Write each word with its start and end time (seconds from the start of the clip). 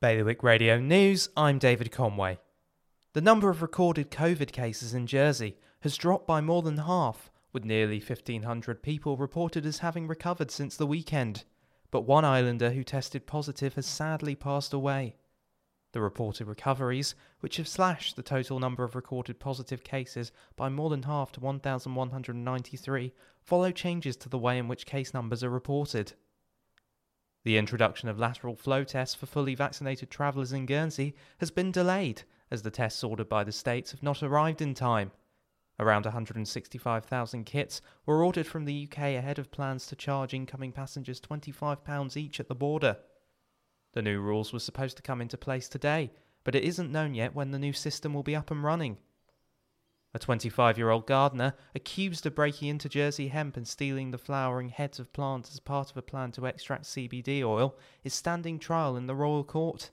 Bailiwick 0.00 0.42
Radio 0.42 0.80
News, 0.80 1.28
I'm 1.36 1.58
David 1.58 1.92
Conway. 1.92 2.38
The 3.12 3.20
number 3.20 3.50
of 3.50 3.60
recorded 3.60 4.10
COVID 4.10 4.50
cases 4.50 4.94
in 4.94 5.06
Jersey 5.06 5.58
has 5.80 5.98
dropped 5.98 6.26
by 6.26 6.40
more 6.40 6.62
than 6.62 6.78
half, 6.78 7.30
with 7.52 7.66
nearly 7.66 7.98
1,500 7.98 8.82
people 8.82 9.18
reported 9.18 9.66
as 9.66 9.80
having 9.80 10.08
recovered 10.08 10.50
since 10.50 10.74
the 10.74 10.86
weekend. 10.86 11.44
But 11.90 12.06
one 12.06 12.24
islander 12.24 12.70
who 12.70 12.82
tested 12.82 13.26
positive 13.26 13.74
has 13.74 13.84
sadly 13.84 14.34
passed 14.34 14.72
away. 14.72 15.16
The 15.92 16.00
reported 16.00 16.46
recoveries, 16.46 17.14
which 17.40 17.58
have 17.58 17.68
slashed 17.68 18.16
the 18.16 18.22
total 18.22 18.58
number 18.58 18.84
of 18.84 18.94
recorded 18.94 19.38
positive 19.38 19.84
cases 19.84 20.32
by 20.56 20.70
more 20.70 20.88
than 20.88 21.02
half 21.02 21.30
to 21.32 21.40
1,193, 21.40 23.12
follow 23.42 23.70
changes 23.70 24.16
to 24.16 24.30
the 24.30 24.38
way 24.38 24.56
in 24.56 24.66
which 24.66 24.86
case 24.86 25.12
numbers 25.12 25.44
are 25.44 25.50
reported. 25.50 26.14
The 27.42 27.56
introduction 27.56 28.08
of 28.08 28.18
lateral 28.18 28.54
flow 28.54 28.84
tests 28.84 29.14
for 29.14 29.26
fully 29.26 29.54
vaccinated 29.54 30.10
travellers 30.10 30.52
in 30.52 30.66
Guernsey 30.66 31.14
has 31.38 31.50
been 31.50 31.72
delayed, 31.72 32.22
as 32.50 32.62
the 32.62 32.70
tests 32.70 33.02
ordered 33.02 33.28
by 33.28 33.44
the 33.44 33.52
states 33.52 33.92
have 33.92 34.02
not 34.02 34.22
arrived 34.22 34.60
in 34.60 34.74
time. 34.74 35.12
Around 35.78 36.04
165,000 36.04 37.44
kits 37.44 37.80
were 38.04 38.22
ordered 38.22 38.46
from 38.46 38.66
the 38.66 38.86
UK 38.86 38.98
ahead 38.98 39.38
of 39.38 39.50
plans 39.50 39.86
to 39.86 39.96
charge 39.96 40.34
incoming 40.34 40.72
passengers 40.72 41.20
£25 41.20 42.16
each 42.18 42.38
at 42.38 42.48
the 42.48 42.54
border. 42.54 42.98
The 43.94 44.02
new 44.02 44.20
rules 44.20 44.52
were 44.52 44.58
supposed 44.58 44.98
to 44.98 45.02
come 45.02 45.22
into 45.22 45.38
place 45.38 45.70
today, 45.70 46.12
but 46.44 46.54
it 46.54 46.64
isn't 46.64 46.92
known 46.92 47.14
yet 47.14 47.34
when 47.34 47.50
the 47.50 47.58
new 47.58 47.72
system 47.72 48.12
will 48.12 48.22
be 48.22 48.36
up 48.36 48.50
and 48.50 48.62
running. 48.62 48.98
A 50.12 50.18
25 50.18 50.76
year 50.76 50.90
old 50.90 51.06
gardener, 51.06 51.54
accused 51.74 52.26
of 52.26 52.34
breaking 52.34 52.68
into 52.68 52.88
Jersey 52.88 53.28
hemp 53.28 53.56
and 53.56 53.66
stealing 53.66 54.10
the 54.10 54.18
flowering 54.18 54.70
heads 54.70 54.98
of 54.98 55.12
plants 55.12 55.52
as 55.52 55.60
part 55.60 55.90
of 55.90 55.96
a 55.96 56.02
plan 56.02 56.32
to 56.32 56.46
extract 56.46 56.84
CBD 56.84 57.44
oil, 57.44 57.76
is 58.02 58.12
standing 58.12 58.58
trial 58.58 58.96
in 58.96 59.06
the 59.06 59.14
Royal 59.14 59.44
Court. 59.44 59.90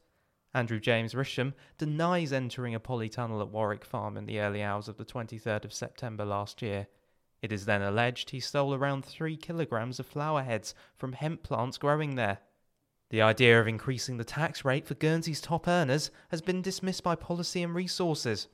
Andrew 0.56 0.80
James 0.80 1.14
Risham 1.14 1.54
denies 1.78 2.34
entering 2.34 2.74
a 2.74 2.80
polytunnel 2.80 3.42
at 3.42 3.50
Warwick 3.50 3.86
Farm 3.86 4.18
in 4.18 4.26
the 4.26 4.40
early 4.40 4.64
hours 4.64 4.88
of 4.88 4.98
the 4.98 5.06
23rd 5.06 5.66
of 5.66 5.74
September 5.74 6.26
last 6.26 6.64
year. 6.64 6.88
It 7.44 7.52
is 7.52 7.66
then 7.66 7.84
alleged 7.84 8.31
he 8.31 8.40
stole 8.40 8.74
around 8.74 9.06
3 9.06 9.38
kilograms 9.38 10.00
of 10.00 10.08
flower 10.08 10.42
heads 10.42 10.74
from 10.96 11.14
hemp 11.14 11.44
plants 11.44 11.78
growing 11.78 12.16
there. 12.16 12.40
The 13.12 13.22
idea 13.22 13.62
of 13.62 13.68
increasing 13.68 14.18
the 14.18 14.24
tax 14.24 14.66
rate 14.66 14.88
for 14.88 14.96
Guernsey's 14.96 15.42
top 15.42 15.68
earners 15.68 16.09
has 16.30 16.42
been 16.42 16.64
dismissed 16.64 17.04
by 17.04 17.14
Policy 17.14 17.62
and 17.62 17.76
Resources. 17.76 18.48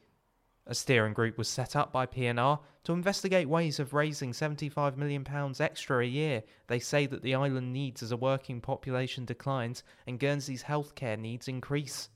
A 0.66 0.74
steering 0.74 1.14
group 1.14 1.38
was 1.38 1.50
set 1.50 1.76
up 1.76 1.92
by 1.92 2.06
P&R 2.06 2.60
to 2.84 2.94
investigate 2.94 3.50
ways 3.50 3.80
of 3.80 3.94
raising 3.94 4.32
£75 4.32 4.96
million 4.96 5.26
extra 5.60 6.00
a 6.00 6.08
year. 6.08 6.44
They 6.68 6.80
say 6.80 7.06
that 7.06 7.22
the 7.22 7.36
island 7.36 7.74
needs 7.74 8.02
as 8.02 8.12
a 8.12 8.18
working 8.18 8.62
population 8.62 9.26
declines 9.26 9.84
and 10.08 10.20
Guernsey's 10.20 10.64
healthcare 10.64 11.20
needs 11.20 11.48
increase. 11.48 12.10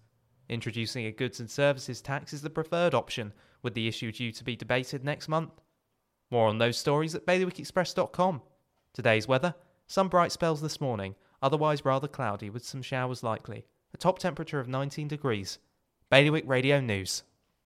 Introducing 0.50 1.06
a 1.06 1.12
goods 1.12 1.42
and 1.42 1.52
services 1.52 2.02
tax 2.02 2.32
is 2.32 2.42
the 2.42 2.50
preferred 2.50 2.94
option, 2.94 3.34
with 3.64 3.74
the 3.74 3.88
issue 3.88 4.12
due 4.12 4.32
to 4.32 4.44
be 4.44 4.56
debated 4.56 5.04
next 5.04 5.28
month. 5.28 5.62
More 6.32 6.48
on 6.48 6.58
those 6.58 6.78
stories 6.78 7.16
at 7.16 7.26
bailiwickexpress.com. 7.26 8.42
Today's 8.94 9.28
weather 9.28 9.56
some 9.90 10.10
bright 10.10 10.34
spells 10.34 10.62
this 10.62 10.82
morning, 10.82 11.16
otherwise 11.42 11.86
rather 11.86 12.10
cloudy 12.10 12.50
with 12.50 12.66
some 12.66 12.82
showers 12.82 13.24
likely. 13.24 13.66
A 13.94 13.98
top 13.98 14.20
temperature 14.20 14.60
of 14.60 14.68
19 14.68 15.08
degrees. 15.08 15.60
Bailiwick 16.10 16.44
Radio 16.46 16.82
News. 16.82 17.24